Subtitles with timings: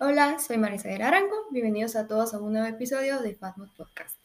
[0.00, 1.48] Hola, soy Marisa Arango.
[1.50, 4.16] Bienvenidos a todos a un nuevo episodio de Fatmod Podcast.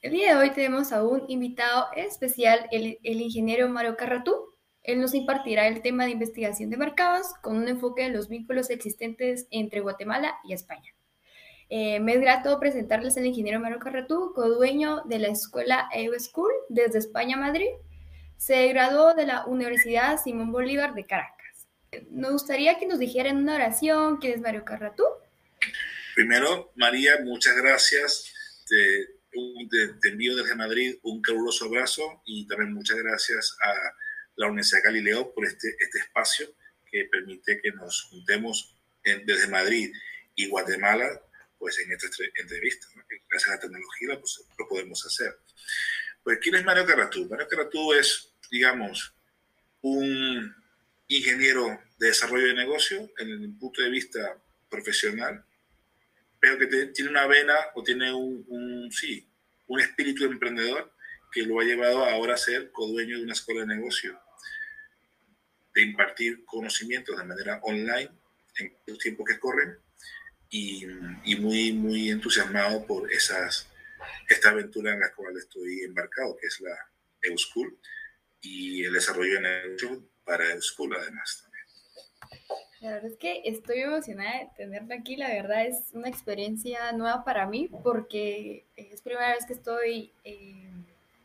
[0.00, 4.47] El día de hoy tenemos a un invitado especial, el, el ingeniero Mario Carratú.
[4.88, 8.70] Él nos impartirá el tema de investigación de mercados con un enfoque en los vínculos
[8.70, 10.94] existentes entre Guatemala y España.
[11.68, 16.50] Eh, me es grato presentarles al ingeniero Mario Carratú, co-dueño de la escuela EU School
[16.70, 17.68] desde España Madrid.
[18.38, 21.66] Se graduó de la Universidad Simón Bolívar de Caracas.
[22.10, 25.04] Nos gustaría que nos dijera en una oración quién es Mario Carratú.
[26.14, 28.64] Primero, María, muchas gracias.
[28.66, 29.18] Te,
[30.00, 34.07] te envío desde Madrid un caluroso abrazo y también muchas gracias a
[34.38, 36.48] la Universidad Galileo por este, este espacio
[36.90, 39.92] que permite que nos juntemos desde Madrid
[40.34, 41.20] y Guatemala
[41.58, 42.86] pues en esta entrevista.
[43.28, 45.36] Gracias a la tecnología pues, lo podemos hacer.
[46.22, 47.26] Pues, ¿quién es Mario Caratú?
[47.28, 49.12] Mario Caratú es, digamos,
[49.82, 50.54] un
[51.08, 54.38] ingeniero de desarrollo de negocio en el punto de vista
[54.70, 55.44] profesional,
[56.38, 59.26] pero que tiene una vena o tiene un, un, sí,
[59.66, 60.92] un espíritu emprendedor
[61.32, 64.18] que lo ha llevado ahora a ser codueño de una escuela de negocio
[65.78, 68.10] de impartir conocimientos de manera online
[68.58, 69.78] en los tiempos que corren
[70.50, 70.84] y,
[71.24, 73.68] y, muy, muy entusiasmado por esas,
[74.28, 76.76] esta aventura en la cual estoy embarcado, que es la
[77.22, 77.78] EUSchool
[78.40, 81.44] y el desarrollo de negocio para EUSchool además.
[82.80, 87.24] La verdad es que estoy emocionada de tenerte aquí, la verdad es una experiencia nueva
[87.24, 90.12] para mí porque es primera vez que estoy...
[90.24, 90.72] Eh,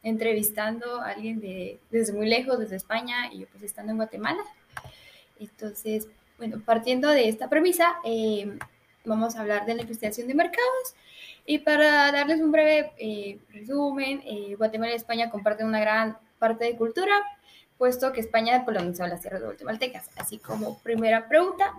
[0.04, 4.44] entrevistando a alguien de, desde muy lejos, desde España, y yo pues estando en Guatemala.
[5.40, 8.58] Entonces, bueno, partiendo de esta premisa, eh,
[9.06, 10.96] vamos a hablar de la investigación de mercados.
[11.46, 16.66] Y para darles un breve eh, resumen, eh, Guatemala y España comparten una gran parte
[16.66, 17.14] de cultura,
[17.78, 20.10] puesto que España colonizó las tierras de guatemaltecas.
[20.18, 21.74] Así como primera pregunta,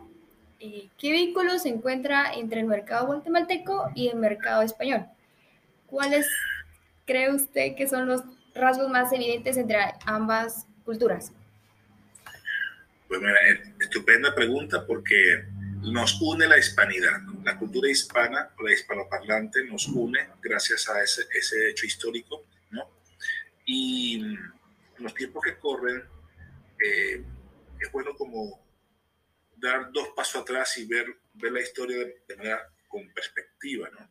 [0.59, 5.07] ¿qué vínculo se encuentra entre el mercado guatemalteco y el mercado español?
[5.87, 6.27] ¿Cuáles
[7.05, 8.23] cree usted que son los
[8.55, 11.33] rasgos más evidentes entre ambas culturas?
[13.09, 13.39] Pues mira,
[13.81, 15.45] estupenda pregunta porque
[15.83, 17.21] nos une la hispanidad.
[17.45, 22.89] La cultura hispana o la hispanoparlante nos une gracias a ese, ese hecho histórico, ¿no?
[23.67, 24.53] Y en
[24.99, 26.03] los tiempos que corren,
[26.85, 27.23] eh,
[27.81, 28.65] es bueno como
[29.57, 34.11] dar dos pasos atrás y ver, ver la historia de, manera con perspectiva, ¿no?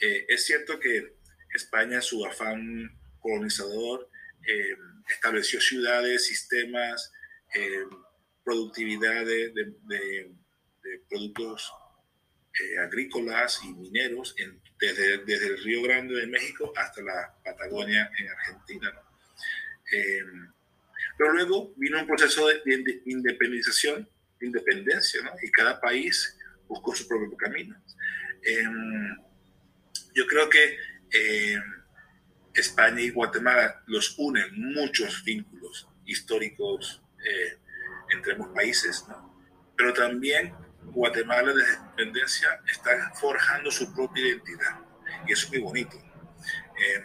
[0.00, 1.17] Eh, es cierto que
[1.54, 4.08] España, su afán colonizador,
[4.46, 4.76] eh,
[5.08, 7.12] estableció ciudades, sistemas,
[7.54, 7.84] eh,
[8.44, 10.32] productividad de,
[11.08, 11.70] productos
[12.60, 14.34] eh, agrícolas y mineros
[14.80, 18.92] desde, desde, el Río Grande de México hasta la Patagonia en Argentina.
[21.16, 22.62] pero luego vino un proceso de,
[23.06, 24.08] independización,
[24.40, 26.36] independencia, y cada país
[26.66, 27.76] buscó su propio camino.
[30.14, 30.78] yo creo que
[31.12, 31.58] eh,
[32.54, 37.58] España y Guatemala los unen muchos vínculos históricos eh,
[38.10, 39.04] entre ambos países,
[39.76, 44.80] pero también Guatemala desde su independencia está forjando su propia identidad
[45.26, 45.96] y eso es muy bonito.
[45.96, 47.04] Eh,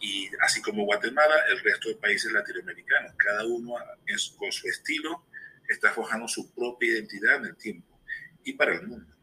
[0.00, 3.74] y así como Guatemala, el resto de países latinoamericanos, cada uno
[4.06, 5.26] es, con su estilo
[5.68, 8.00] está forjando su propia identidad en el tiempo
[8.44, 9.14] y para el mundo.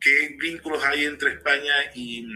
[0.00, 2.26] ¿Qué vínculos hay entre España y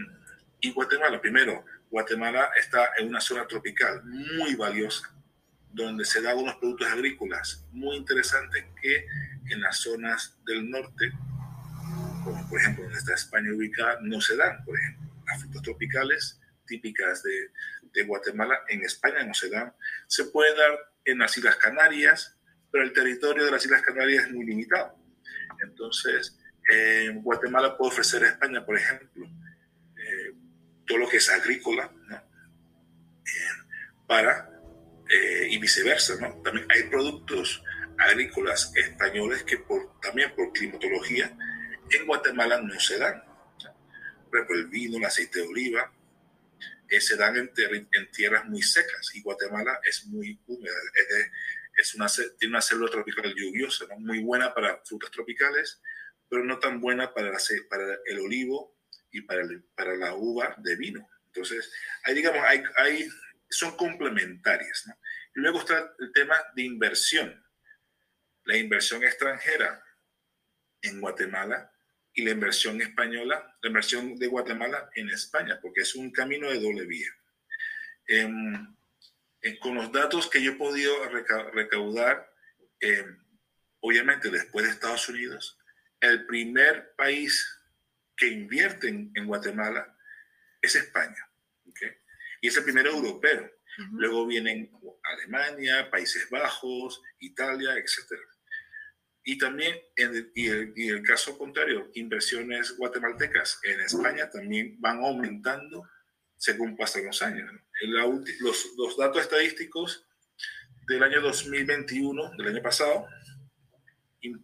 [0.61, 5.13] y Guatemala, primero, Guatemala está en una zona tropical muy valiosa,
[5.71, 9.05] donde se dan unos productos agrícolas muy interesantes que
[9.51, 11.11] en las zonas del norte,
[12.23, 14.63] como por ejemplo donde está España ubicada, no se dan.
[14.65, 17.51] Por ejemplo, las frutas tropicales típicas de,
[17.93, 19.73] de Guatemala en España no se dan.
[20.07, 22.37] Se puede dar en las Islas Canarias,
[22.71, 24.95] pero el territorio de las Islas Canarias es muy limitado.
[25.63, 26.37] Entonces,
[26.69, 29.27] en Guatemala puede ofrecer a España, por ejemplo,
[30.89, 32.17] todo lo que es agrícola, ¿no?
[32.17, 33.31] Eh,
[34.07, 34.49] para,
[35.07, 36.41] eh, y viceversa, ¿no?
[36.41, 37.63] También hay productos
[37.99, 39.63] agrícolas españoles que
[40.01, 41.37] también por climatología
[41.91, 43.23] en Guatemala no se dan.
[44.29, 45.93] Por ejemplo, el vino, el aceite de oliva,
[46.87, 50.73] eh, se dan en, tierras muy secas y Guatemala es muy húmeda,
[51.77, 52.07] es, una,
[52.39, 53.99] tiene una célula tropical lluviosa, ¿no?
[53.99, 55.81] muy buena para frutas tropicales,
[56.27, 57.37] pero no tan buena para
[58.05, 58.78] el olivo
[59.11, 61.07] y para, para la uva de vino.
[61.27, 61.71] Entonces,
[62.03, 63.09] ahí digamos, hay, hay,
[63.49, 64.83] son complementarias.
[64.87, 64.97] ¿no?
[65.35, 67.45] Y luego está el tema de inversión.
[68.45, 69.83] La inversión extranjera
[70.81, 71.71] en Guatemala
[72.13, 76.59] y la inversión española, la inversión de Guatemala en España, porque es un camino de
[76.59, 77.09] doble vía.
[78.07, 78.75] Em,
[79.61, 80.93] con los datos que yo he podido
[81.53, 82.29] recaudar,
[82.79, 83.23] em,
[83.79, 85.57] obviamente después de Estados Unidos,
[86.01, 87.58] el primer país
[88.19, 89.97] que invierte en, Guatemala
[90.61, 91.25] es España.
[92.41, 93.49] Y es el primero europeo.
[93.93, 94.69] Luego vienen
[95.03, 98.19] Alemania, Países Bajos, Italia, etc.
[99.23, 105.87] Y también, en el, y, el, caso contrario, inversiones guatemaltecas en España también van aumentando
[106.37, 107.49] según pasan los años.
[108.39, 110.05] los, los datos estadísticos
[110.87, 113.07] del año 2021, del año pasado,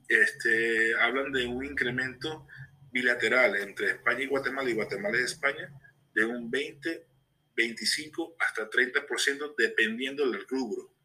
[0.08, 2.48] este, hablan de un incremento
[2.96, 5.70] bilateral entre España y Guatemala y Guatemala y España
[6.14, 7.06] de un 20,
[7.54, 10.96] 25 hasta 30% dependiendo del rubro.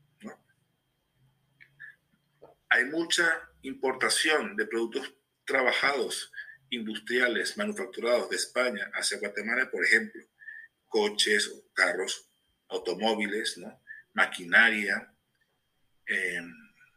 [2.69, 5.13] Hay mucha importación de productos
[5.45, 6.31] trabajados,
[6.71, 10.23] industriales, manufacturados de España hacia Guatemala, por ejemplo,
[10.87, 12.31] coches carros,
[12.69, 13.83] automóviles, ¿no?
[14.13, 15.13] maquinaria
[16.07, 16.41] eh,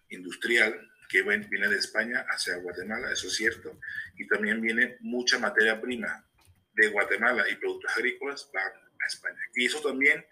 [0.10, 3.80] industrial, que viene de España hacia Guatemala, eso es cierto,
[4.18, 6.26] y también viene mucha materia prima
[6.74, 9.40] de Guatemala y productos agrícolas van a España.
[9.54, 10.26] Y eso también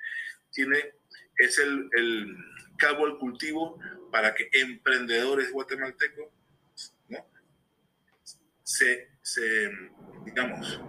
[0.50, 0.95] tiene,
[1.38, 2.36] es el, el
[2.80, 3.80] cabo al cultivo
[4.12, 6.30] para que emprendedores guatemaltecos
[7.10, 7.28] ¿no?
[8.63, 9.72] se, se,
[10.25, 10.81] digamos,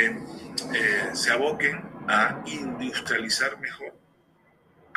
[0.00, 0.26] em,
[0.74, 1.76] eh, se aboquen
[2.08, 3.97] a industrializar mejor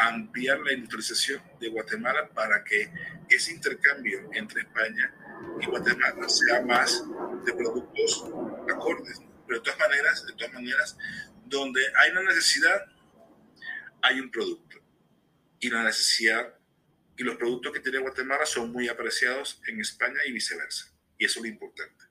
[0.08, 2.92] ampliar la industrialización de Guatemala para que
[3.30, 5.14] ese intercambio entre España
[5.62, 7.04] y Guatemala sea más
[7.46, 8.26] de productos
[8.70, 9.22] acordes.
[9.48, 10.98] Pero de todas maneras, de todas maneras,
[11.46, 12.86] donde hay una necesidad,
[14.02, 14.78] hay un producto.
[15.60, 16.56] Y la necesidad
[17.16, 20.92] y los productos que tiene Guatemala son muy apreciados en España y viceversa.
[21.18, 22.06] Y eso es lo importante.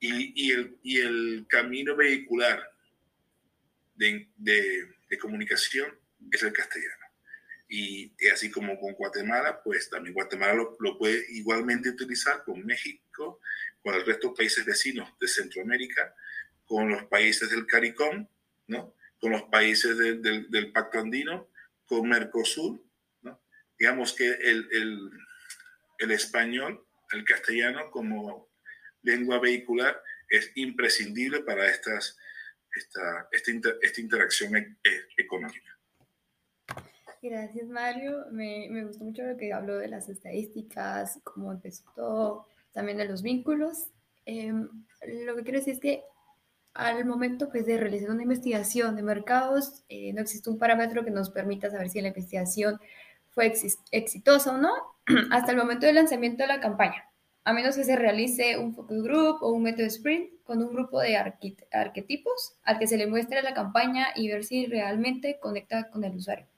[0.00, 2.60] Y, el, camino vehicular
[3.94, 7.06] de comunicación es el castellano.
[7.68, 13.40] Y, así como con Guatemala, pues también Guatemala lo, puede igualmente utilizar con México,
[13.82, 16.14] con el resto de países vecinos de Centroamérica,
[16.66, 18.28] con los países del CARICOM,
[18.66, 18.94] ¿no?
[19.18, 21.48] con los países del, del Pacto Andino,
[21.86, 22.84] con Mercosur.
[23.22, 23.42] ¿no?
[23.78, 25.10] Digamos que el, el,
[25.98, 28.50] el español, el castellano como
[29.02, 32.18] lengua vehicular es imprescindible para estas,
[32.74, 35.78] esta, esta, esta interacción e, e, económica.
[37.22, 38.26] Gracias, Mario.
[38.32, 43.04] Me, me, gustó mucho lo que habló de las estadísticas, cómo empezó todo, también de
[43.04, 43.86] los vínculos.
[44.26, 44.68] Em,
[45.24, 46.02] lo que quiero decir es que
[46.74, 51.12] al momento pues, de realizar una investigación de mercados, eh, no existe un parámetro que
[51.12, 52.80] nos permita saber si la investigación
[53.30, 53.52] fue
[53.92, 54.72] exitosa o no
[55.30, 57.08] hasta el momento del lanzamiento de la campaña,
[57.44, 61.00] a menos que se realice un focus group o un método sprint con un grupo
[61.00, 66.02] de arquetipos al que se le muestre la campaña y ver si realmente conecta con
[66.02, 66.51] el usuario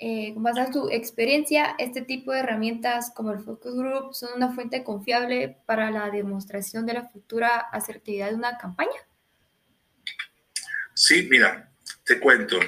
[0.00, 4.30] eh, con base a tu experiencia, este tipo de herramientas como el Focus Group son
[4.36, 8.90] una fuente confiable para la demostración de la futura asertividad de una campaña?
[10.94, 11.72] Sí, mira,
[12.04, 12.58] te cuento.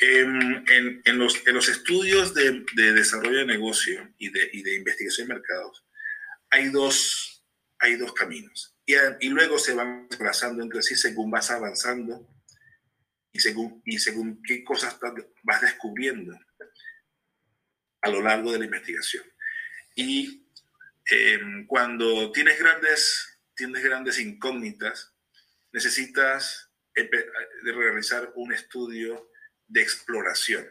[0.00, 0.64] En,
[1.04, 5.28] en, los, en los, estudios de, de, desarrollo de negocio y de, y de, investigación
[5.28, 5.84] de mercados,
[6.50, 7.44] hay dos,
[7.78, 8.74] hay dos caminos.
[8.84, 12.26] Y, y luego se van desplazando entre sí según vas avanzando
[13.32, 14.98] y según, y según qué cosas
[15.42, 16.38] vas descubriendo
[18.02, 19.24] a lo largo de la investigación.
[19.94, 20.46] Y
[21.06, 25.14] em, cuando tienes grandes, tienes grandes incógnitas,
[25.72, 26.70] necesitas
[27.62, 29.30] realizar un estudio
[29.66, 30.66] de exploración.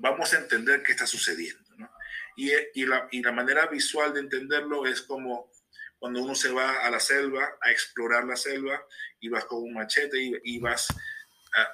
[0.00, 1.62] Vamos a entender qué está sucediendo.
[1.76, 1.90] ¿no?
[2.36, 5.52] Y, y, la, y, la, manera visual de entenderlo es como
[5.98, 8.84] cuando uno se va a la selva a explorar la selva
[9.20, 10.88] y vas con un machete y, y vas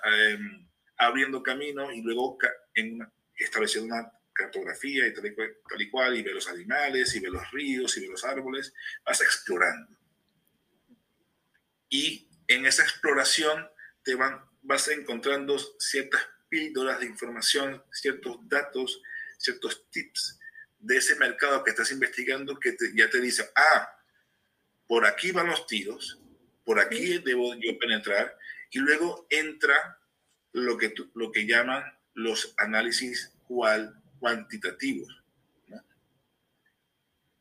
[0.05, 0.67] Em,
[0.97, 2.39] abriendo camino y luego
[2.75, 3.07] en
[3.37, 7.97] estableciendo una cartografía y tal y, cual, y ve los animales, y ve los ríos,
[7.97, 8.73] y ve los árboles,
[9.05, 9.97] vas explorando.
[11.89, 13.69] Y en esa exploración
[14.03, 19.01] te van, vas encontrando ciertas píldoras de información, ciertos datos,
[19.39, 20.39] ciertos tips
[20.79, 23.93] de ese mercado que estás investigando que ya te dice, ah,
[24.87, 26.21] por aquí van los tiros,
[26.65, 28.38] por aquí debo yo penetrar,
[28.71, 29.99] y luego entra
[30.53, 31.85] lo que, lo que llaman
[32.15, 33.33] los análisis
[34.19, 35.23] cuantitativos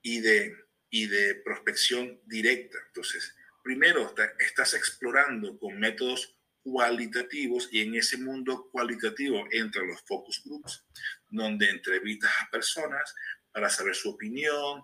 [0.02, 0.56] y, de,
[0.90, 2.78] y de prospección directa.
[2.88, 10.42] Entonces, primero estás explorando con métodos cualitativos y en ese mundo cualitativo entran los focus
[10.46, 10.86] groups,
[11.30, 13.16] donde entrevistas a personas
[13.52, 14.84] para saber su opinión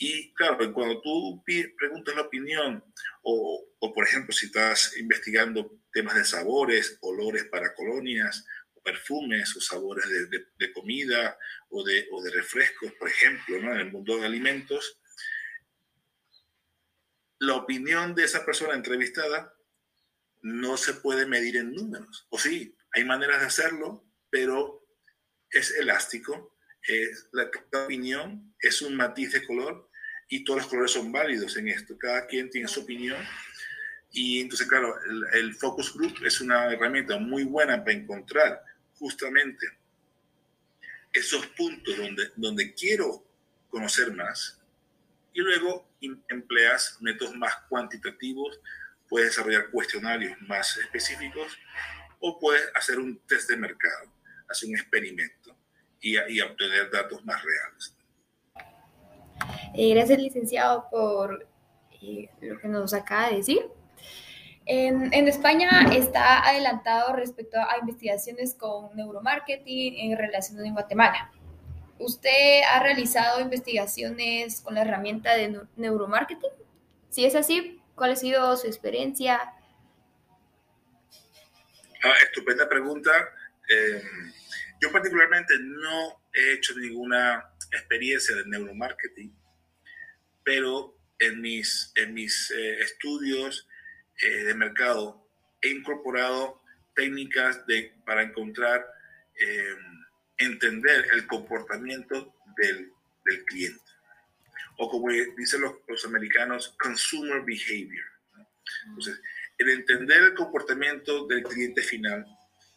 [0.00, 2.84] Y claro, cuando tú preguntas la opinión,
[3.22, 8.44] o, o, por ejemplo, si estás investigando temas de sabores, olores para colonias,
[8.82, 13.72] perfumes, o sabores de, comida, o de, o de, refrescos, por ejemplo, ¿no?
[13.72, 14.98] en el mundo de alimentos,
[17.38, 19.54] la opinión de esa persona entrevistada
[20.42, 22.26] no se puede medir en números.
[22.30, 24.86] O sí, hay maneras de hacerlo, pero
[25.50, 26.56] es elástico.
[27.32, 27.50] la,
[27.84, 29.90] opinión es un matiz de color
[30.28, 31.96] y todos los colores son válidos en esto.
[31.98, 33.22] Cada quien tiene su opinión.
[34.10, 34.94] Y entonces, claro,
[35.32, 38.64] el, focus group es una herramienta muy buena para encontrar
[38.98, 39.66] justamente
[41.12, 43.24] esos puntos donde, donde quiero
[43.70, 44.58] conocer más
[45.32, 45.86] y luego
[46.28, 48.60] empleas métodos más cuantitativos,
[49.08, 51.56] puedes desarrollar cuestionarios más específicos
[52.18, 54.12] o puedes hacer un test de mercado,
[54.48, 55.56] hacer un experimento
[56.00, 57.94] y, y obtener datos más reales.
[59.74, 61.46] Eh, gracias, licenciado, por
[62.02, 63.60] eh, lo que nos acaba de decir.
[64.70, 71.32] En, España está adelantado respecto a investigaciones con neuromarketing en relación en Guatemala.
[71.98, 76.50] ¿Usted ha realizado investigaciones con la herramienta de neuromarketing?
[77.08, 79.40] Si es así, ¿cuál ha sido su experiencia?
[82.04, 83.10] Ah, estupenda pregunta.
[83.70, 84.02] Eh,
[84.82, 89.34] yo particularmente no he hecho ninguna experiencia de neuromarketing,
[90.44, 93.66] pero en mis, en mis eh, estudios
[94.20, 95.26] eh, de mercado
[95.60, 96.62] he incorporado
[96.94, 98.86] técnicas de, para encontrar,
[99.40, 99.76] eh,
[100.38, 102.92] entender el comportamiento del,
[103.24, 103.80] del, cliente.
[104.78, 108.06] O como dicen los, los americanos, consumer behavior.
[108.86, 109.20] Entonces,
[109.58, 112.24] el entender el comportamiento del cliente final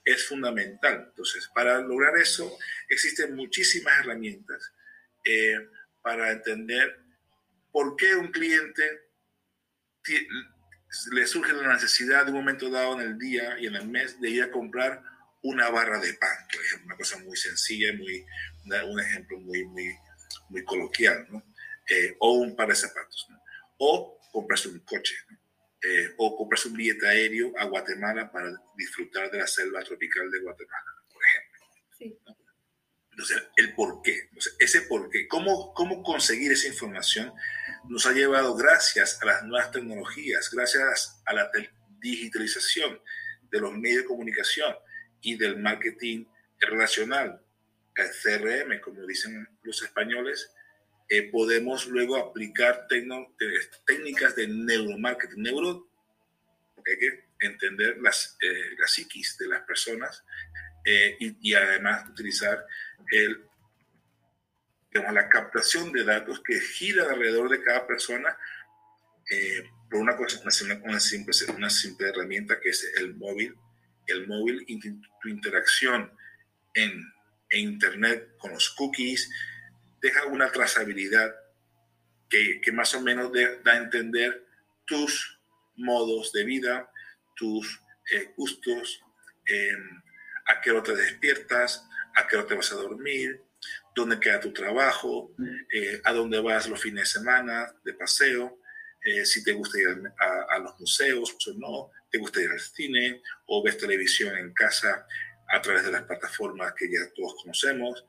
[0.04, 1.06] es fundamental.
[1.10, 2.58] Entonces, para lograr eso,
[2.90, 4.72] existen muchísimas herramientas
[5.24, 5.70] eh,
[6.02, 7.00] para entender
[7.72, 8.84] por qué un cliente
[11.12, 14.20] le surge la necesidad de un momento dado en el día y en el mes
[14.20, 15.04] de ir a comprar
[15.44, 18.26] una barra de pan, por ejemplo, una cosa muy sencilla, muy,
[18.66, 19.96] un ejemplo muy, muy,
[20.50, 21.44] muy coloquial, ¿no?
[21.90, 23.42] Eh, o un par de zapatos, ¿no?
[23.78, 25.38] o comprarse un coche, ¿no?
[25.84, 30.40] Eh, o comprarse un billete aéreo a Guatemala para disfrutar de la selva tropical de
[30.42, 31.62] Guatemala, por ejemplo.
[31.98, 32.20] Sí.
[33.12, 37.34] Entonces, el por qué, ese por qué, ¿cómo, cómo conseguir esa información
[37.90, 41.52] nos ha llevado gracias a las nuevas tecnologías, gracias a la
[42.00, 43.02] digitalización
[43.52, 44.76] de los medios de comunicación
[45.22, 46.26] y del marketing
[46.60, 47.42] relacional,
[47.96, 50.52] el CRM, como dicen los españoles,
[51.10, 52.88] eh, podemos luego aplicar
[53.86, 55.44] técnicas de neuromarketing.
[55.44, 55.90] Neuro,
[56.74, 60.24] porque hay que entender las, eh, la psiquis de las personas
[60.86, 62.66] eh, y, además utilizar
[63.12, 63.46] el,
[64.92, 68.38] la captación de datos que gira alrededor de cada persona
[69.90, 73.56] por una, cosa, una, simple, una simple herramienta que es el móvil.
[74.08, 74.66] El móvil,
[75.22, 76.12] tu interacción
[76.74, 77.14] en,
[77.50, 79.30] en Internet con los cookies,
[80.02, 81.36] deja una trazabilidad
[82.30, 83.32] que, que más o menos
[83.64, 84.46] da a entender
[84.86, 85.40] tus
[85.76, 86.90] modos de vida,
[87.36, 87.82] tus
[88.14, 89.02] eh, gustos,
[89.46, 90.02] em,
[90.52, 93.42] a qué hora te despiertas, a qué hora te vas a dormir,
[93.96, 95.34] dónde queda tu trabajo,
[95.74, 98.60] eh, a dónde vas los fines de semana de paseo,
[99.04, 99.88] eh, si te gusta ir
[100.50, 105.08] a, los museos o no, te gusta ir al cine o ves televisión en casa
[105.50, 108.06] a través de las plataformas que ya todos conocemos,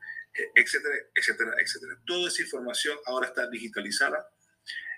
[0.55, 1.99] etcétera, etcétera, etcétera.
[2.05, 4.27] Toda esa información ahora está digitalizada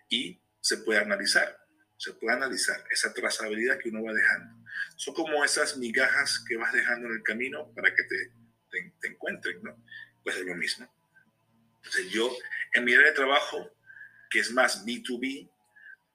[0.10, 1.65] y se puede analizar,
[1.98, 4.56] se puede analizar esa trazabilidad que uno va dejando.
[4.96, 8.32] Son como esas migajas que vas dejando en el camino para que te,
[9.00, 9.82] te, encuentren, ¿no?
[10.24, 10.92] Pues es lo mismo.
[11.78, 12.36] Entonces yo,
[12.74, 13.72] en mi área de trabajo,
[14.30, 15.50] que es más B2B,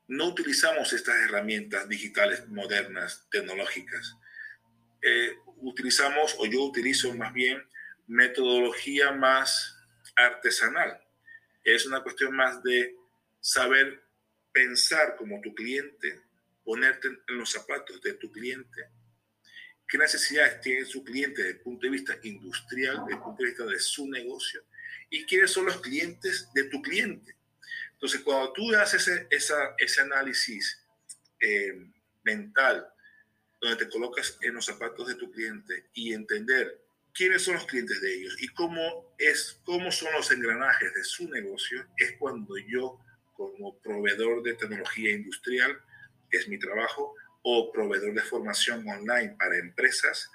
[0.08, 4.16] no utilizamos estas herramientas digitales modernas, tecnológicas.
[5.02, 7.64] Eh, utilizamos, o yo utilizo más bien,
[8.08, 9.78] metodología más
[10.16, 11.00] artesanal.
[11.62, 12.96] Es una cuestión más de
[13.40, 14.02] saber
[14.52, 16.20] pensar como tu cliente,
[16.64, 18.88] ponerte en los zapatos de tu cliente.
[19.86, 23.48] ¿Qué necesidades tiene su cliente desde el punto de vista industrial, desde el punto de
[23.48, 24.62] vista de su negocio?
[25.08, 27.36] ¿Y quiénes son los clientes de tu cliente?
[27.92, 30.82] Entonces, cuando tú haces ese, análisis
[31.40, 31.90] eh,
[32.22, 32.86] mental,
[33.60, 38.00] donde te colocas en los zapatos de tu cliente y entender quiénes son los clientes
[38.00, 42.98] de ellos y cómo, es, cómo son los engranajes de su negocio, es cuando yo,
[43.48, 45.80] como proveedor de tecnología industrial,
[46.30, 50.30] que es mi trabajo, o proveedor de formación online para empresas,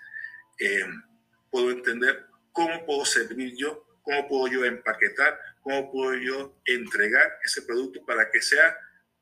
[0.57, 1.03] em,
[1.51, 7.63] puedo entender cómo puedo servir yo, cómo puedo yo empaquetar cómo puedo yo entregar ese
[7.63, 8.77] producto para que sea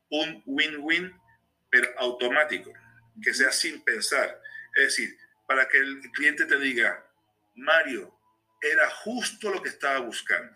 [0.09, 1.09] un win-win,
[1.69, 2.73] pero automático,
[3.23, 4.41] que sea sin pensar.
[4.75, 7.01] Es decir, para que el cliente te diga,
[7.55, 8.13] Mario,
[8.61, 10.53] era justo lo que estaba buscando.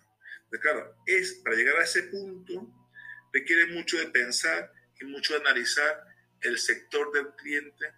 [0.50, 2.70] Pero claro, es, para llegar a ese punto
[3.34, 6.04] requiere mucho de pensar y mucho de analizar
[6.42, 7.94] el sector del cliente,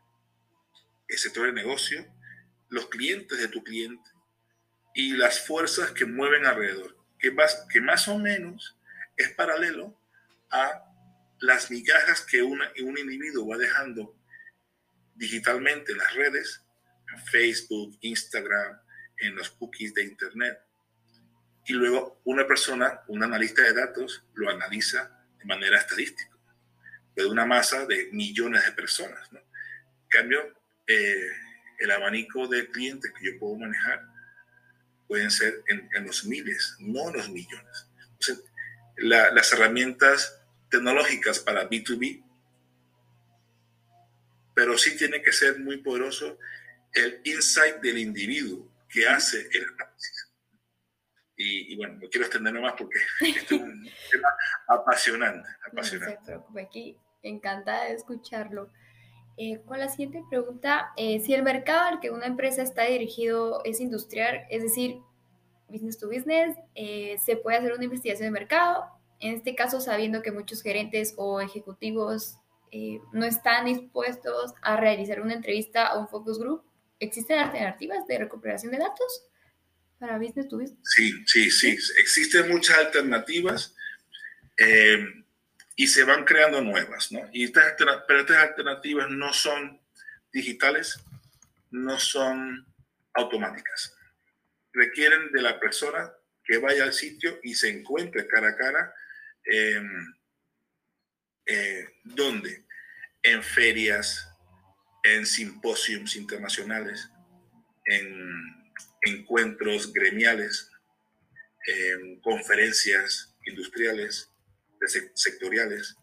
[1.07, 2.05] el sector de negocio,
[2.69, 4.09] los clientes de tu cliente
[4.93, 8.77] y las fuerzas que mueven alrededor, que más, que más o menos
[9.17, 9.99] es paralelo
[10.51, 10.85] a
[11.41, 14.15] las migajas que una, un individuo va dejando
[15.15, 16.63] digitalmente en las redes,
[17.13, 18.79] en Facebook, Instagram,
[19.17, 20.59] en los cookies de Internet.
[21.65, 26.35] Y luego una persona, un analista de datos, lo analiza de manera estadística,
[27.15, 29.31] de una masa de millones de personas.
[29.31, 29.39] ¿no?
[29.39, 30.53] En cambio,
[30.87, 31.29] eh,
[31.79, 34.05] el abanico de clientes que yo puedo manejar
[35.07, 37.87] pueden ser en, los miles, no en los millones.
[38.97, 42.23] Las herramientas tecnológicas para B2B,
[44.53, 46.37] pero sí tiene que ser muy poderoso
[46.93, 50.18] el insight del individuo que hace el análisis.
[51.41, 54.29] Y, bueno, no quiero extenderme más porque es un tema
[54.67, 55.47] apasionante.
[55.65, 56.15] apasionante.
[56.15, 58.69] No se preocupe, aquí encantada de escucharlo.
[59.37, 63.61] Eh, con la siguiente pregunta, eh, si el mercado al que una empresa está dirigido
[63.63, 64.99] es industrial, es decir,
[65.69, 68.83] business to business, eh, se puede hacer una investigación de mercado,
[69.21, 72.37] en este caso sabiendo que muchos gerentes o ejecutivos
[73.13, 76.63] no están dispuestos a realizar una entrevista a un focus group,
[76.99, 79.28] ¿existen alternativas de recuperación de datos
[79.99, 80.79] para business to business?
[80.83, 83.75] Sí, sí, sí, existen muchas alternativas
[85.75, 87.29] y se van creando nuevas, ¿no?
[87.31, 87.75] Y estas,
[88.07, 89.79] pero estas alternativas no son
[90.33, 90.99] digitales,
[91.71, 92.65] no son
[93.13, 93.95] automáticas.
[94.73, 96.11] Requieren de la persona
[96.43, 98.93] que vaya al sitio y se encuentre cara a cara.
[99.45, 99.81] Eh,
[102.03, 102.65] ¿Dónde?
[103.23, 104.29] En ferias,
[105.03, 107.09] en simposios internacionales,
[107.85, 108.58] en
[109.01, 110.69] encuentros gremiales,
[111.67, 114.31] en conferencias industriales,
[115.13, 115.95] sectoriales,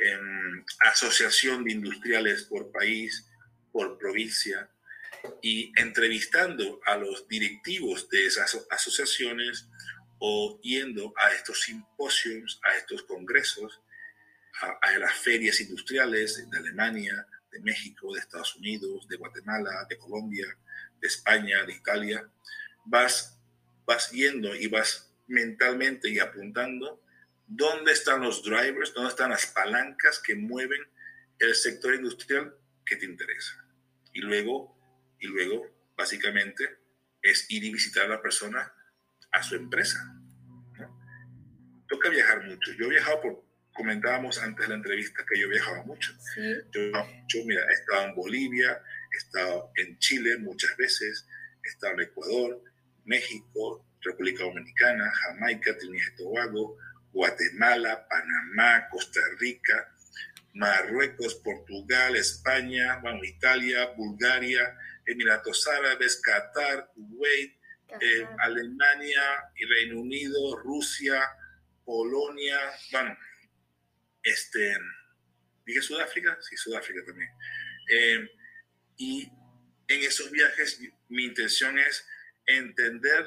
[0.00, 3.26] en asociación de industriales por país,
[3.72, 4.70] por provincia,
[5.42, 9.68] y entrevistando a los directivos de esas asociaciones
[10.18, 13.80] o yendo a estos simposios, a estos congresos,
[14.60, 20.46] a, las ferias industriales de Alemania, de México, de Estados Unidos, de Guatemala, de Colombia,
[21.00, 22.28] de España, de Italia,
[22.84, 23.38] vas,
[23.86, 27.02] vas yendo y vas mentalmente y apuntando
[27.46, 30.80] dónde están los drivers, dónde están las palancas que mueven
[31.38, 33.64] el sector industrial que te interesa.
[34.12, 34.76] Y luego,
[35.20, 36.78] y luego, básicamente,
[37.22, 38.72] es ir y visitar a la persona
[39.30, 40.14] a su empresa.
[41.86, 42.72] Toca viajar mucho.
[42.72, 46.12] Yo he viajado por, comentábamos antes de la entrevista que yo viajaba mucho.
[46.36, 46.80] Yo,
[47.28, 48.82] yo, mira, he estado en Bolivia,
[49.12, 51.26] he estado en Chile muchas veces,
[51.64, 52.62] he estado en Ecuador,
[53.04, 56.78] México, República Dominicana, Jamaica, Trinidad y Tobago,
[57.12, 59.92] Guatemala, Panamá, Costa Rica,
[60.54, 67.56] Marruecos, Portugal, España, bueno, Italia, Bulgaria, Emiratos Árabes, Qatar, Kuwait,
[68.00, 69.22] eh, Alemania
[69.68, 71.22] Reino Unido, Rusia,
[71.84, 72.58] Polonia,
[72.92, 73.16] bueno,
[74.22, 74.76] este,
[75.64, 77.30] dije Sudáfrica, sí, Sudáfrica también.
[77.90, 78.30] Eh,
[78.98, 79.32] y
[79.88, 82.06] en esos viajes mi intención es
[82.46, 83.26] entender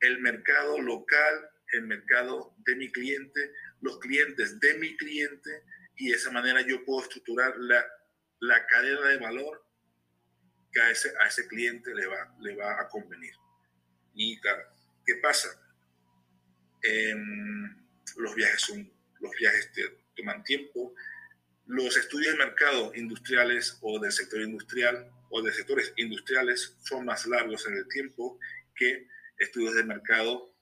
[0.00, 5.64] el mercado local, el mercado de mi cliente, los clientes de mi cliente,
[5.96, 7.84] y de esa manera yo puedo estructurar la,
[8.40, 9.66] la cadena de valor
[10.72, 13.34] que a ese, a ese cliente le va, le va a convenir.
[14.14, 14.62] Y claro,
[15.04, 15.48] ¿qué pasa?
[16.82, 17.76] Em,
[18.16, 19.82] los viajes son, los viajes te,
[20.16, 20.94] toman tiempo.
[21.68, 27.26] Los estudios de mercado industriales o del sector industrial o de sectores industriales son más
[27.26, 28.40] largos en el tiempo
[28.74, 29.06] que
[29.38, 30.52] estudios de mercado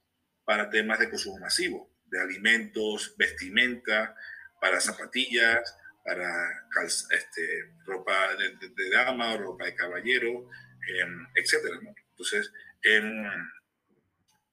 [0.43, 4.15] para temas de consumo masivo, de alimentos, vestimenta,
[4.61, 6.67] para zapatillas, para
[7.11, 10.49] este, ropa de, dama, ropa de caballero,
[10.87, 11.79] em, etcétera.
[12.11, 12.51] Entonces,
[12.83, 13.25] em,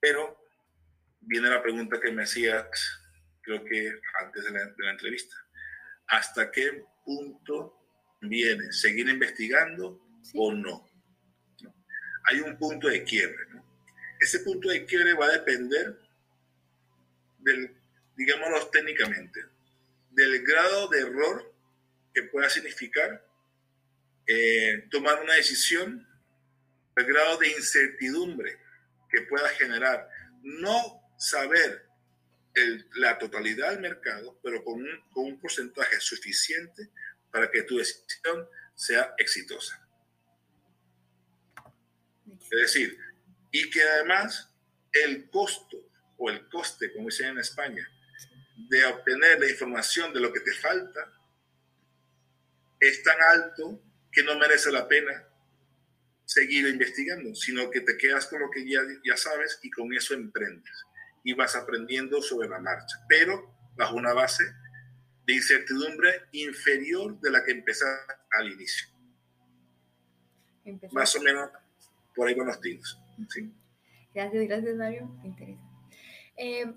[0.01, 0.39] pero
[1.21, 3.01] viene la pregunta que me hacías,
[3.41, 5.37] creo que antes de la, entrevista.
[6.09, 7.79] ¿Hasta qué punto
[8.21, 8.73] viene?
[8.73, 10.01] ¿Seguir investigando
[10.35, 10.89] o no?
[12.25, 13.47] Hay un punto de quiebre.
[13.51, 13.65] ¿no?
[14.21, 15.99] Ese punto de quiebre va a depender
[17.39, 17.77] del,
[18.17, 19.41] digámoslo técnicamente,
[20.11, 21.53] del grado de error
[22.15, 23.27] que pueda significar
[24.27, 26.09] eh, tomar una decisión,
[26.97, 28.59] el grado de incertidumbre
[29.11, 30.09] que pueda generar,
[30.43, 31.87] no saber
[32.95, 36.91] la totalidad del mercado, pero con un, porcentaje suficiente
[37.31, 39.81] para que tu decisión sea exitosa.
[42.27, 42.97] Es decir,
[43.51, 44.51] y que además
[44.93, 47.89] el costo o el coste, como dicen en España,
[48.69, 51.13] de obtener la información de lo que te falta
[52.79, 55.27] es tan alto que no merece la pena
[56.25, 60.85] seguir investigando, sino que te quedas con lo que ya sabes y con eso emprendes
[61.25, 64.45] y vas aprendiendo sobre la marcha, pero bajo una base
[65.27, 68.89] de incertidumbre inferior de la que empezaste al inicio.
[70.93, 71.51] Más o menos
[72.15, 73.01] por ahí van los tiros.
[74.15, 75.63] Gracias, gracias Mario, me interesa.
[76.37, 76.73] Eh,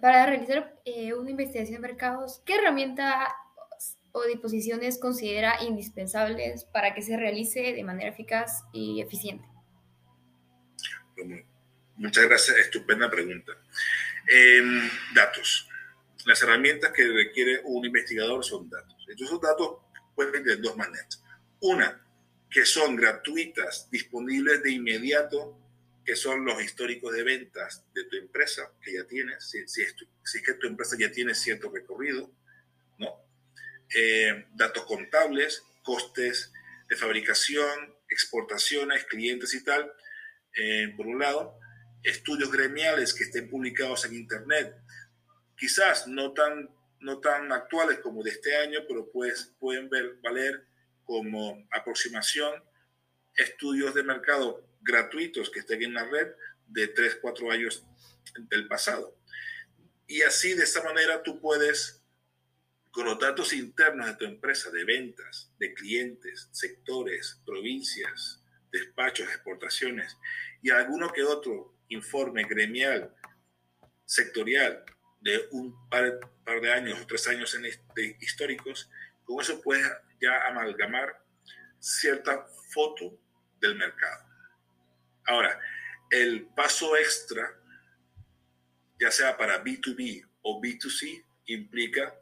[0.00, 3.34] para realizar eh, una investigación de mercados, ¿qué herramienta
[4.12, 9.44] o disposiciones considera indispensables para que se realice de manera eficaz y eficiente?
[12.00, 13.52] Muchas gracias, estupenda pregunta.
[14.26, 15.68] Em, datos.
[16.26, 18.96] Las herramientas que requiere un investigador son datos.
[19.00, 19.78] Entonces, esos datos
[20.14, 21.22] pueden ir de dos maneras.
[21.60, 22.00] Una,
[22.50, 25.56] que son gratuitas, disponibles de inmediato,
[26.04, 29.94] que son los históricos de ventas de tu empresa que ya tienes, si, si, es,
[30.24, 32.30] si es, que tu empresa ya tiene cierto recorrido,
[32.98, 33.22] ¿no?
[33.94, 36.52] Eh, datos contables, costes
[36.88, 39.92] de fabricación, exportaciones, clientes y tal,
[40.56, 41.58] eh, por un lado,
[42.02, 44.74] estudios gremiales que estén publicados en Internet,
[45.56, 50.66] quizás no tan, no tan actuales como de este año, pero pues, pueden ver, valer
[51.04, 52.62] como aproximación
[53.34, 56.28] estudios de mercado gratuitos que estén en la red
[56.66, 57.84] de 3, 4 años
[58.48, 59.16] del pasado.
[60.06, 62.02] Y así, de esta manera, tú puedes,
[62.90, 70.16] con los datos internos de tu empresa, de ventas, de clientes, sectores, provincias, despachos, exportaciones,
[70.62, 73.14] y alguno que otro informe gremial,
[74.04, 74.84] sectorial,
[75.20, 77.66] de un par, par de años o tres años en
[78.20, 78.90] históricos,
[79.24, 79.86] con eso puedes
[80.20, 81.22] ya amalgamar
[81.78, 83.18] cierta foto
[83.60, 84.24] del mercado.
[85.26, 85.60] Ahora,
[86.10, 87.54] el paso extra,
[88.98, 92.14] ya sea para B2B o B2C, implica,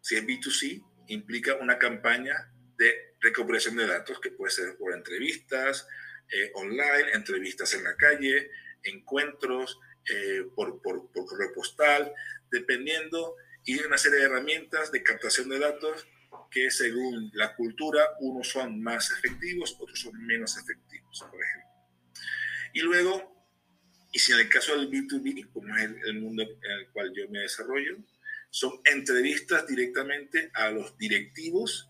[0.00, 5.86] si es B2C, implica una campaña de recuperación de datos que puede ser por entrevistas
[6.30, 8.50] eh, online, entrevistas en la calle,
[8.84, 12.12] encuentros, eh, por, por, por correo postal,
[12.50, 16.06] dependiendo, y una serie de herramientas de captación de datos
[16.50, 21.70] que según la cultura, unos son más efectivos, otros son menos efectivos, por ejemplo.
[22.72, 23.46] Y luego,
[24.12, 27.28] y si en el caso del B2B, como es el, mundo en el cual yo
[27.28, 27.96] me desarrollo,
[28.50, 31.88] son entrevistas directamente a los directivos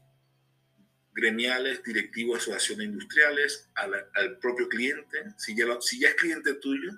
[1.12, 5.24] gremiales, directivos asociaciones industriales, al propio cliente.
[5.36, 6.92] Si ya, si ya es cliente tuyo,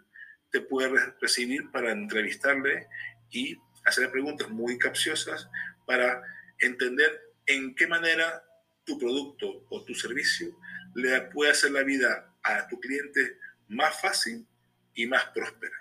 [0.50, 2.86] te puede recibir para entrevistarle
[3.30, 5.48] y hacerle preguntas muy capciosas
[5.86, 6.22] para
[6.58, 8.44] entender en qué manera
[8.84, 10.56] tu producto o tu servicio
[10.94, 14.46] le puede hacer la vida a tu cliente más fácil
[14.94, 15.76] y más próspera.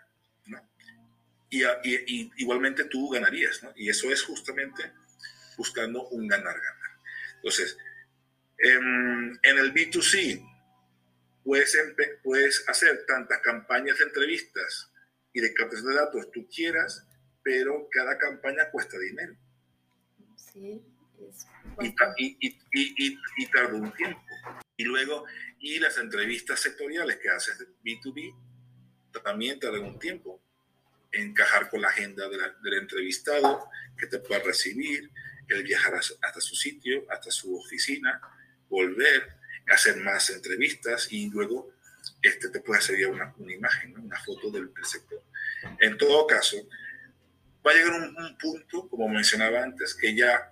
[1.49, 3.73] Y, igualmente tú ganarías, ¿no?
[3.75, 4.93] Y eso es justamente
[5.57, 6.91] buscando un ganar-ganar.
[7.35, 7.77] Entonces,
[8.63, 10.47] en, en, el B2C
[11.43, 11.77] puedes,
[12.23, 14.91] puedes hacer tantas campañas de entrevistas
[15.33, 17.07] y de captación de datos tú quieras,
[17.43, 19.35] pero cada campaña cuesta dinero.
[20.35, 20.81] Sí
[22.17, 24.21] y, y, y, tardó un tiempo.
[24.77, 25.25] Y luego,
[25.59, 28.35] y las entrevistas sectoriales que haces de B2B
[29.23, 30.41] también tardan un tiempo.
[31.11, 35.11] Encajar con la agenda del entrevistado, que te pueda recibir,
[35.47, 38.21] el viajar hasta su sitio, hasta su oficina,
[38.71, 39.37] volver,
[39.69, 41.71] hacer más entrevistas y luego
[42.21, 45.21] este, te puede hacer ya una, una imagen, una foto del, sector.
[45.79, 46.57] En todo caso,
[47.65, 50.49] va a llegar un, un punto, como mencionaba antes, que ya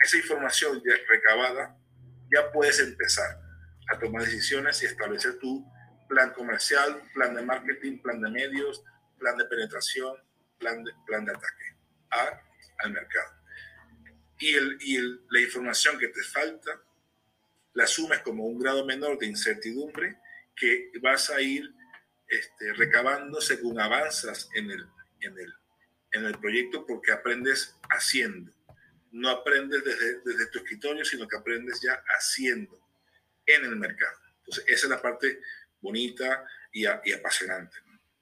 [0.00, 1.78] esa información ya recabada,
[2.30, 3.40] ya puedes empezar
[3.88, 5.64] a tomar decisiones y establecer tu
[6.08, 8.82] plan comercial, plan de marketing, plan de medios,
[9.18, 10.16] plan de penetración,
[10.58, 11.76] plan de, plan de ataque
[12.10, 12.40] a,
[12.80, 13.32] al mercado.
[14.38, 14.98] Y, el, y
[15.30, 16.82] la información que te falta
[17.76, 20.16] la asumes como un grado menor de incertidumbre
[20.56, 21.72] que vas a ir
[22.26, 24.86] este, recabando según avanzas en el,
[25.20, 25.54] en, el,
[26.12, 28.56] en el proyecto porque aprendes haciendo
[29.16, 32.78] no aprendes desde, desde, tu escritorio, sino que aprendes ya haciendo
[33.46, 34.18] en el mercado.
[34.38, 35.40] Entonces, esa es la parte
[35.80, 37.76] bonita y, y apasionante.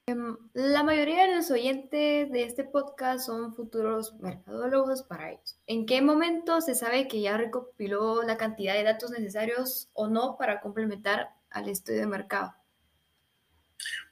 [0.07, 5.57] Em, la mayoría de los oyentes de este podcast son futuros mercadólogos para ellos.
[5.65, 10.37] ¿En qué momento se sabe que ya recopiló la cantidad de datos necesarios o no
[10.37, 12.53] para complementar al estudio de mercado?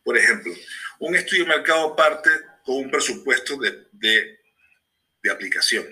[0.04, 0.52] Por ejemplo,
[0.98, 2.32] un estudio de mercado parte
[2.66, 5.86] con un presupuesto de, de, aplicación.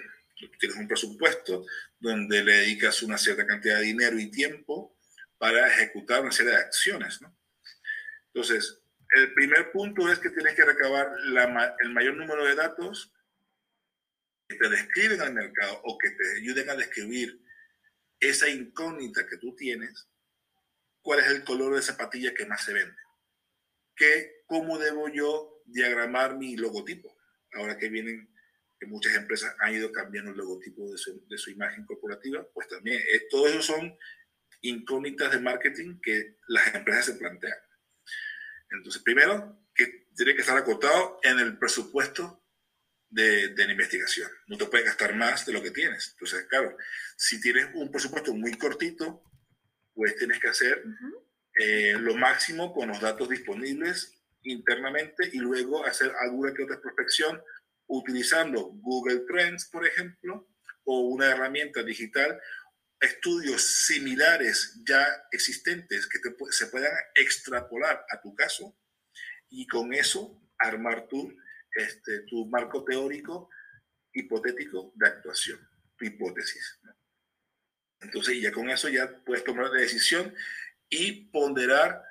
[0.59, 1.63] Tienes un presupuesto
[1.99, 4.97] donde le dedicas una cierta cantidad de dinero y tiempo
[5.37, 7.21] para ejecutar una serie de acciones.
[7.21, 7.37] ¿no?
[8.33, 8.80] Entonces,
[9.11, 13.11] el primer punto es que tienes que recabar la, el mayor número de datos
[14.47, 17.41] que te describen al mercado o que te ayuden a describir
[18.19, 20.07] esa incógnita que tú tienes,
[21.01, 22.95] cuál es el color de zapatilla que más se vende,
[23.95, 27.17] ¿Qué, cómo debo yo diagramar mi logotipo,
[27.53, 28.29] ahora que vienen
[28.79, 32.67] que muchas empresas han ido cambiando el logotipo de su, de su imagen corporativa, pues
[32.67, 33.95] también eh, todo eso son
[34.61, 37.57] incógnitas de marketing que las empresas se plantean.
[38.71, 42.43] Entonces, primero, que tiene que estar acotado en el presupuesto
[43.09, 44.29] de, de, la investigación.
[44.47, 46.11] No te puedes gastar más de lo que tienes.
[46.13, 46.77] Entonces, claro,
[47.17, 49.23] si tienes un presupuesto muy cortito,
[49.93, 50.83] pues tienes que hacer
[51.59, 57.41] eh, lo máximo con los datos disponibles internamente y luego hacer alguna que otra prospección
[57.87, 60.47] utilizando Google Trends, por ejemplo,
[60.85, 62.39] o una herramienta digital
[63.01, 66.19] estudios similares ya existentes que
[66.51, 68.77] se puedan extrapolar a tu caso
[69.49, 71.35] y con eso armar tu,
[71.75, 73.49] este, tu marco teórico
[74.13, 75.59] hipotético de actuación,
[75.97, 76.79] tu hipótesis.
[78.01, 80.33] Entonces ya con eso ya puedes tomar la decisión
[80.87, 82.03] y ponderar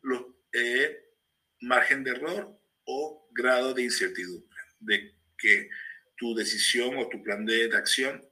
[0.00, 1.14] los eh,
[1.60, 5.68] margen de error o grado de incertidumbre de que
[6.16, 8.26] tu decisión o tu plan de acción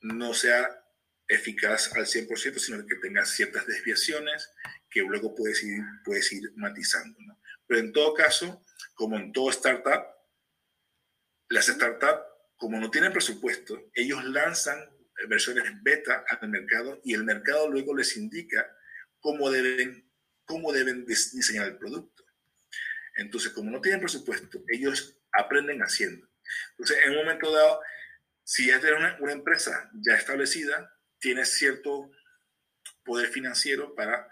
[0.00, 0.81] no sea
[1.28, 4.50] eficaz al 100%, sino que tenga ciertas desviaciones
[4.90, 7.18] que luego puedes ir, puedes ir matizando.
[7.20, 7.40] ¿no?
[7.66, 8.62] Pero en todo caso,
[8.94, 10.04] como en todo startup,
[11.48, 12.22] las startups,
[12.56, 14.78] como no tienen presupuesto, ellos lanzan
[15.28, 18.66] versiones beta al mercado y el mercado luego les indica
[19.20, 20.10] cómo deben,
[20.44, 22.24] cómo deben diseñar el producto.
[23.16, 26.28] Entonces, como no tienen presupuesto, ellos aprenden haciendo.
[26.70, 27.80] Entonces, en un momento dado,
[28.44, 30.90] si ya tienes una, una empresa ya establecida,
[31.22, 32.10] tienes cierto
[33.04, 34.28] poder financiero para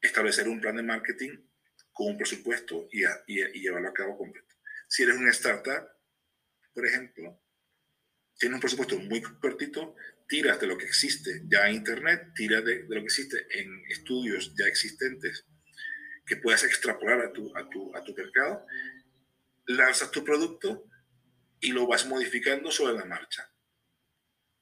[0.00, 1.36] establecer un plan de marketing
[1.92, 3.02] con un presupuesto y,
[3.60, 4.54] llevarlo a cabo completo.
[4.86, 5.88] Si eres una startup,
[6.72, 7.42] por ejemplo,
[8.38, 9.96] tienes un presupuesto muy cortito,
[10.28, 14.54] tiras de lo que existe ya en Internet, tiras de, lo que existe en estudios
[14.54, 15.46] ya existentes
[16.24, 18.64] que puedas extrapolar a tu mercado,
[19.66, 20.88] lanzas tu producto
[21.58, 23.50] y lo vas modificando sobre la marcha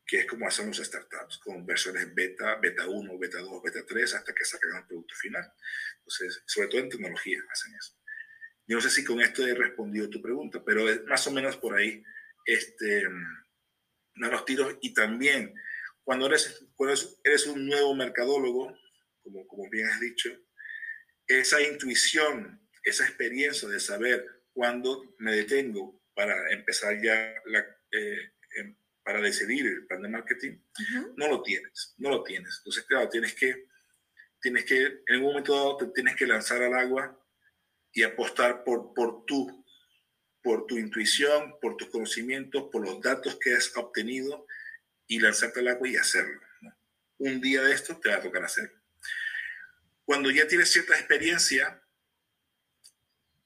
[0.07, 4.15] que es como hacen los startups, con versiones beta, beta 1, beta 2, beta 3,
[4.15, 5.53] hasta que sacan el producto final.
[5.99, 7.99] Entonces, sobre todo en tecnología hacen eso.
[8.69, 11.57] Yo no sé si con esto he respondido tu pregunta, pero es más o menos
[11.57, 12.03] por ahí
[12.45, 13.03] este,
[14.15, 14.77] los tiros.
[14.81, 15.55] Y también,
[16.05, 18.79] cuando eres, cuando eres un nuevo mercadólogo,
[19.23, 20.31] como, como bien has dicho,
[21.27, 28.33] esa intuición, esa experiencia de saber cuándo me detengo para empezar ya la, eh,
[29.07, 30.59] para decidir el plan de marketing,
[31.15, 32.57] no lo tienes, no lo tienes.
[32.59, 33.69] Entonces, claro, tienes que,
[34.41, 37.17] tienes que, en un momento dado, te tienes que lanzar al agua
[37.93, 39.65] y apostar por, por, tu,
[40.43, 44.45] por tu intuición, por tus conocimientos, por los datos que has obtenido
[45.07, 46.41] y lanzarte al agua y hacerlo.
[47.19, 48.77] Un día de esto te va a tocar hacerlo.
[50.05, 51.81] Cuando ya tienes cierta experiencia,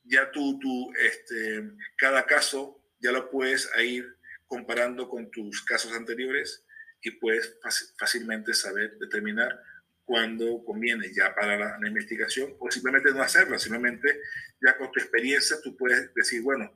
[0.04, 4.16] ya tú, tú este, cada caso ya lo puedes ir
[4.50, 6.64] comparando con tus casos anteriores
[7.00, 7.56] y puedes
[7.96, 9.62] fácilmente saber determinar
[10.04, 14.20] cuándo conviene ya para la, investigación o simplemente no hacerla, simplemente
[14.60, 16.74] ya con tu experiencia tú puedes decir, bueno,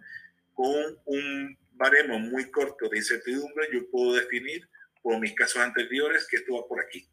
[0.52, 4.68] con un baremo muy corto de incertidumbre yo puedo definir
[5.02, 7.08] por mis casos anteriores que esto va por aquí.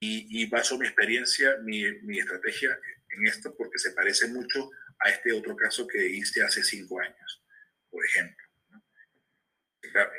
[0.00, 5.08] Y, y baso mi experiencia, mi, mi estrategia en esto porque se parece mucho a
[5.08, 7.42] este otro caso que hice hace cinco años,
[7.90, 8.51] por ejemplo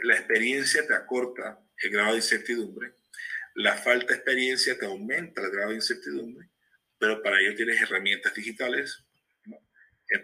[0.04, 2.96] la experiencia te acorta el grado de incertidumbre,
[3.56, 6.50] la falta de experiencia te aumenta el grado de incertidumbre,
[6.98, 9.06] pero para ello tienes herramientas digitales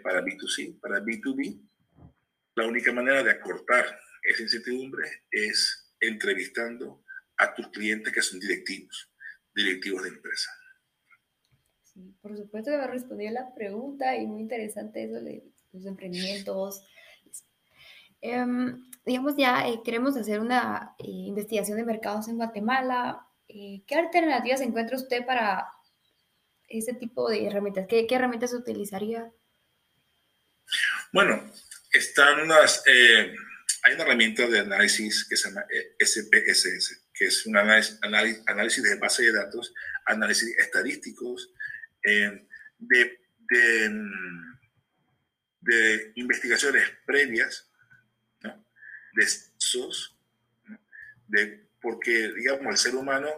[0.04, 1.62] para B2C, para B2B.
[2.56, 3.86] La única manera de acortar
[4.24, 7.04] esa incertidumbre es entrevistando
[7.38, 9.12] a tus clientes que son directivos,
[9.54, 10.52] directivos de empresa.
[12.22, 16.86] Por supuesto que respondido a la pregunta y muy interesante eso de los emprendimientos.
[18.22, 23.26] Um, digamos, ya eh, queremos hacer una eh, investigación de mercados en Guatemala.
[23.48, 25.68] Eh, ¿Qué alternativas encuentra usted para
[26.68, 27.88] ese tipo de herramientas?
[27.90, 29.32] ¿Qué, qué herramientas utilizaría?
[31.12, 31.52] Bueno,
[31.92, 35.66] están unas, hay una herramienta de análisis que se llama
[36.00, 39.74] SPSS, que es un análisis, de base de datos,
[40.06, 41.52] análisis estadísticos,
[42.04, 43.18] de, de,
[45.62, 47.69] de investigaciones previas,
[49.14, 50.18] de esos,
[51.28, 53.30] de, porque, digamos, el ser humano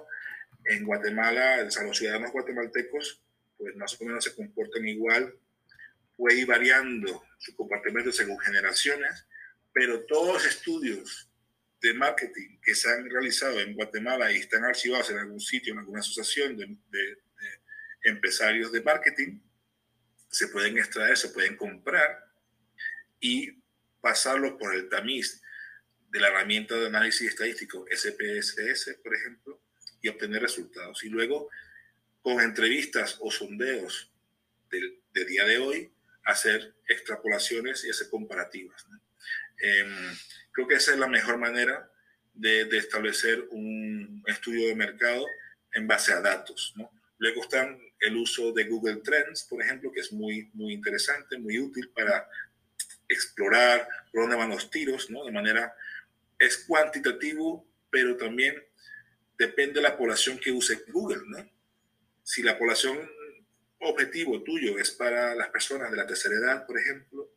[0.65, 3.21] en Guatemala, los ciudadanos guatemaltecos,
[3.57, 5.33] pues más o menos se comportan igual,
[6.15, 9.27] puede ir variando su comportamiento según generaciones,
[9.73, 11.29] pero todos los estudios
[11.81, 15.79] de marketing que se han realizado en Guatemala y están archivados en algún sitio, en
[15.79, 17.17] alguna asociación de, de
[18.03, 19.39] empresarios de marketing,
[20.29, 22.25] se pueden extraer, se pueden comprar
[23.19, 23.61] y
[23.99, 25.41] pasarlo por el tamiz
[26.11, 29.61] de la herramienta de análisis estadístico SPSS, por ejemplo,
[30.01, 31.03] y obtener resultados.
[31.03, 31.49] Y luego,
[32.21, 34.11] con entrevistas o sondeos
[34.69, 35.91] del, de día de hoy,
[36.25, 38.85] hacer extrapolaciones y hacer comparativas.
[39.57, 40.15] Em,
[40.51, 41.89] creo que esa es la mejor manera
[42.33, 45.25] de, de, establecer un estudio de mercado
[45.73, 46.73] en base a datos.
[46.75, 46.91] ¿no?
[47.17, 51.59] Luego están el uso de Google Trends, por ejemplo, que es muy, muy interesante, muy
[51.59, 52.27] útil para
[53.07, 55.25] explorar por dónde van los tiros, ¿no?
[55.25, 55.75] De manera,
[56.41, 58.55] es cuantitativo, pero también
[59.37, 61.49] depende de la población que use Google, ¿no?
[62.23, 62.97] Si la población
[63.79, 67.31] objetivo tuyo es para las personas de la tercera edad, por ejemplo,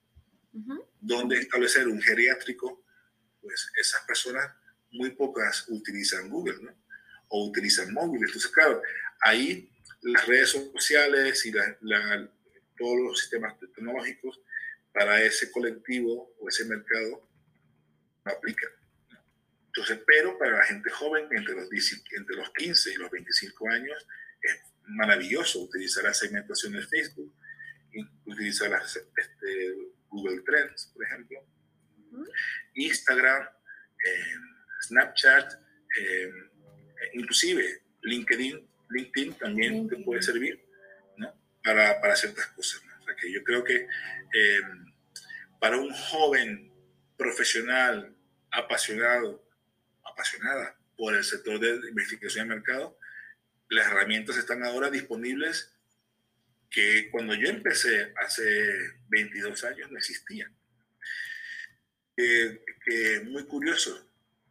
[1.01, 2.85] donde establecer un geriátrico,
[3.43, 4.51] pues esas personas,
[4.93, 6.73] muy pocas utilizan Google, ¿no?
[7.29, 8.29] O utilizan móviles.
[8.29, 8.81] Entonces, claro,
[9.21, 9.69] ahí
[10.03, 14.41] las redes sociales y todos los sistemas tecnológicos
[14.93, 17.29] para ese colectivo o ese mercado
[18.25, 18.71] no aplican.
[19.77, 24.07] Entonces, pero para la gente joven, entre los, entre los 15 y los 25 años,
[24.41, 27.35] es maravilloso utilizar la segmentación de Facebook,
[28.25, 29.75] utilizar las, este,
[30.09, 31.45] Google Trends, por ejemplo,
[32.75, 33.43] Instagram,
[34.05, 34.35] eh,
[34.83, 35.55] Snapchat,
[36.01, 36.33] eh,
[37.15, 40.65] inclusive LinkedIn LinkedIn también te puede servir
[41.17, 41.35] ¿no?
[41.63, 42.83] para, para, ciertas cosas.
[43.01, 44.61] O sea que yo creo que eh,
[45.61, 46.73] para un joven
[47.17, 48.15] profesional
[48.51, 49.44] apasionado,
[50.15, 52.99] apasionada por el sector de investigación de mercado,
[53.69, 55.75] las herramientas están ahora disponibles
[56.71, 58.43] que cuando yo empecé hace
[59.09, 60.55] 22 años no existían.
[62.17, 64.09] que muy curioso,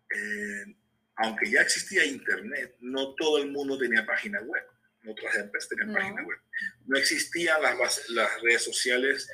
[0.09, 0.75] eh,
[1.15, 4.63] aunque ya existía Internet, no todo el mundo tenía página web.
[5.05, 6.39] Otras empresas tenían página web.
[6.85, 9.29] No existían las, las redes sociales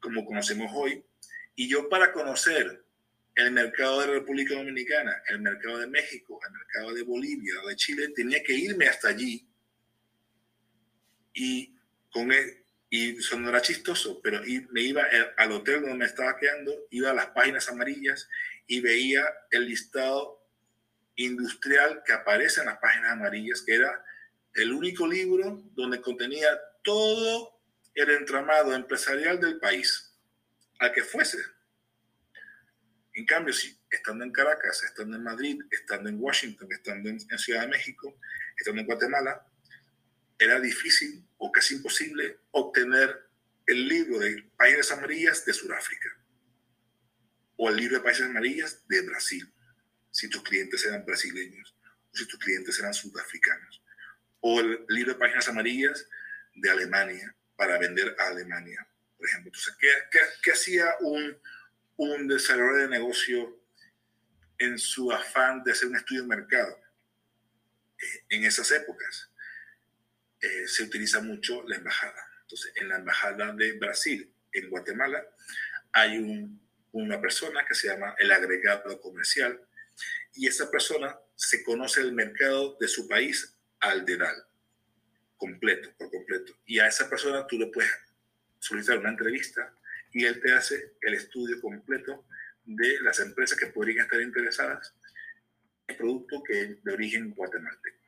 [0.00, 1.04] como conocemos hoy.
[1.54, 2.82] Y yo para conocer
[3.34, 8.08] el mercado de República Dominicana, el mercado de México, el mercado de Bolivia de Chile,
[8.14, 9.46] tenía que irme hasta allí.
[11.32, 11.74] Y
[12.10, 16.36] con él, y eso no era chistoso, pero me iba al hotel donde me estaba
[16.36, 18.28] quedando, iba a las páginas amarillas
[18.66, 20.44] y veía el listado
[21.14, 24.04] industrial que aparece en las páginas amarillas, que era
[24.54, 26.48] el único libro donde contenía
[26.82, 27.60] todo
[27.94, 30.12] el entramado empresarial del país,
[30.78, 31.38] al que fuese.
[33.14, 37.62] En cambio, si estando en Caracas, estando en Madrid, estando en Washington, estando en, Ciudad
[37.62, 38.18] de México,
[38.56, 39.46] estando en Guatemala,
[40.38, 43.28] era difícil o casi imposible obtener
[43.66, 46.08] el libro de Páginas Amarillas de Sudáfrica
[47.56, 49.52] o el libro de Páginas Amarillas de Brasil
[50.10, 51.74] si tus clientes eran brasileños
[52.12, 53.82] o si tus clientes eran sudafricanos.
[54.40, 56.06] O el libro de páginas amarillas
[56.54, 59.52] de Alemania para vender a Alemania, por ejemplo.
[59.54, 59.76] Entonces,
[60.42, 61.38] ¿qué, hacía un,
[62.00, 63.60] un desarrollador de negocio
[64.58, 66.78] en su afán de hacer un estudio de mercado?
[67.98, 69.30] Eh, en esas épocas
[70.40, 72.24] eh, se utiliza mucho la embajada.
[72.42, 75.22] Entonces, en la embajada de Brasil, en Guatemala,
[75.92, 76.58] hay un,
[76.92, 79.60] una persona que se llama el agregado comercial,
[80.32, 84.46] y esa persona se conoce el mercado de su país al dedal,
[85.36, 86.56] completo, por completo.
[86.64, 87.90] Y a esa persona tú le puedes
[88.58, 89.74] solicitar una entrevista
[90.12, 92.26] y él te hace el estudio completo
[92.64, 94.94] de las empresas que podrían estar interesadas
[95.86, 97.98] en el producto que es de origen guatemalteco.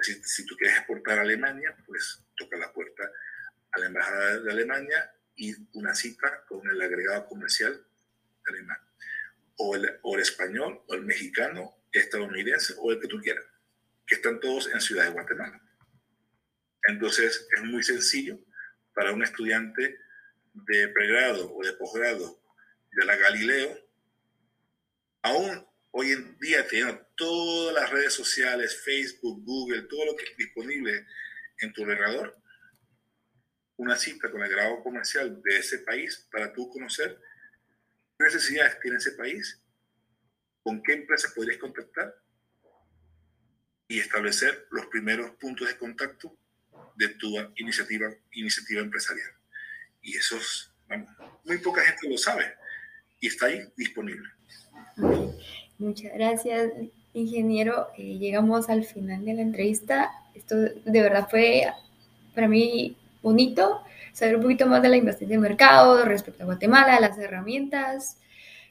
[0.00, 3.10] Si, si tú quieres exportar a Alemania, pues toca la puerta
[3.72, 7.84] a la Embajada de Alemania y una cita con el agregado comercial
[8.46, 8.78] alemán
[9.58, 13.44] o el, español, o el mexicano, estadounidense, o el que tú quieras,
[14.06, 15.60] que están todos en Ciudad de Guatemala.
[16.86, 18.38] Entonces es muy sencillo
[18.94, 19.98] para un estudiante
[20.66, 22.40] de pregrado o de posgrado
[22.92, 23.78] de la Galileo,
[25.22, 30.36] aún hoy en día teniendo todas las redes sociales, Facebook, Google, todo lo que es
[30.36, 31.06] disponible
[31.60, 32.36] en tu ordenador,
[33.76, 37.20] una cita con el grado comercial de ese país para tú conocer
[38.18, 39.62] ¿Qué necesidades tiene ese país?
[40.64, 42.20] ¿Con qué empresa podrías contactar?
[43.86, 46.36] Y establecer los primeros puntos de contacto
[46.96, 49.37] de tu iniciativa, iniciativa empresarial.
[50.02, 50.72] Y eso es,
[51.44, 52.44] muy poca gente lo sabe
[53.20, 54.28] y está ahí disponible.
[55.78, 56.72] Muchas gracias,
[57.12, 57.88] ingeniero.
[57.96, 60.10] Eh, llegamos al final de la entrevista.
[60.34, 61.66] Esto de verdad fue
[62.34, 63.82] para mí bonito
[64.12, 68.18] saber un poquito más de la investigación de mercado respecto a Guatemala, las herramientas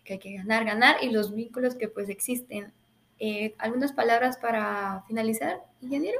[0.03, 2.73] que hay que ganar, ganar y los vínculos que pues existen.
[3.19, 6.19] Eh, ¿Algunas palabras para finalizar, ingeniero?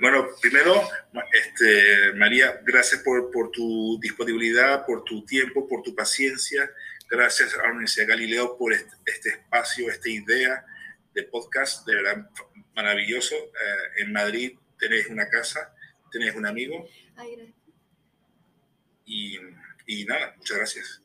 [0.00, 0.82] Bueno, primero,
[1.32, 6.70] este, María, gracias por, por, tu disponibilidad, por tu tiempo, por tu paciencia.
[7.08, 10.64] Gracias a la Universidad Galileo por este, este espacio, esta idea
[11.14, 12.30] de podcast, de verdad
[12.74, 13.34] maravilloso.
[13.34, 15.74] Eh, en Madrid tenés una casa,
[16.12, 16.86] tenés un amigo.
[17.16, 17.56] Ay, gracias.
[19.06, 19.38] Y,
[19.86, 21.02] y, nada, muchas gracias.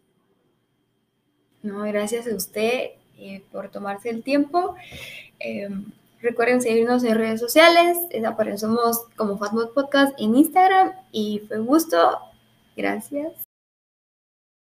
[1.62, 4.76] No, gracias a usted eh, por tomarse el tiempo.
[5.40, 5.70] Eh,
[6.22, 7.98] Recuerden seguirnos en redes sociales.
[8.26, 10.92] Aparecemos como Fatmod Podcast en Instagram.
[11.12, 12.20] Y fue un gusto.
[12.76, 13.41] Gracias.